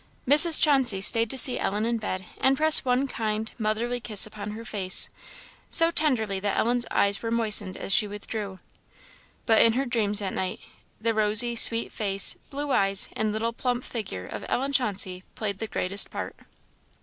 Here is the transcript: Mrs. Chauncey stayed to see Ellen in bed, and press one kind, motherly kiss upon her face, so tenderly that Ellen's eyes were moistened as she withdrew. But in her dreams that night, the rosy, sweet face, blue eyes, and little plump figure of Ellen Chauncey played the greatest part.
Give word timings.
Mrs. 0.27 0.59
Chauncey 0.59 0.99
stayed 0.99 1.29
to 1.29 1.37
see 1.37 1.59
Ellen 1.59 1.85
in 1.85 1.99
bed, 1.99 2.25
and 2.39 2.57
press 2.57 2.83
one 2.83 3.07
kind, 3.07 3.53
motherly 3.59 3.99
kiss 3.99 4.25
upon 4.25 4.49
her 4.53 4.65
face, 4.65 5.09
so 5.69 5.91
tenderly 5.91 6.39
that 6.39 6.57
Ellen's 6.57 6.87
eyes 6.89 7.21
were 7.21 7.29
moistened 7.29 7.77
as 7.77 7.93
she 7.93 8.07
withdrew. 8.07 8.57
But 9.45 9.61
in 9.61 9.73
her 9.73 9.85
dreams 9.85 10.17
that 10.17 10.33
night, 10.33 10.61
the 10.99 11.13
rosy, 11.13 11.55
sweet 11.55 11.91
face, 11.91 12.35
blue 12.49 12.71
eyes, 12.71 13.09
and 13.13 13.31
little 13.31 13.53
plump 13.53 13.83
figure 13.83 14.25
of 14.25 14.43
Ellen 14.49 14.73
Chauncey 14.73 15.23
played 15.35 15.59
the 15.59 15.67
greatest 15.67 16.09
part. 16.09 16.35